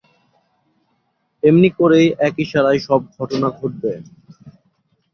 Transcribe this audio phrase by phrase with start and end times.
[1.43, 3.91] এমনি করেই এক ইশারায় সব ঘটনা ঘটবে।